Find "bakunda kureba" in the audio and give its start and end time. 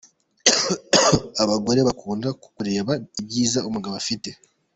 1.87-2.93